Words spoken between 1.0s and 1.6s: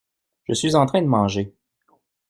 de manger.